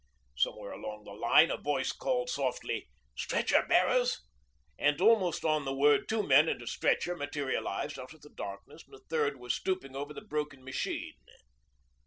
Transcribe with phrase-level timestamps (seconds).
[0.35, 4.19] Somewhere along the line a voice called softly 'Stretcher bearers,'
[4.79, 8.83] and almost on the word two men and a stretcher materialised out of the darkness
[8.87, 11.13] and a third was stooping over the broken machine.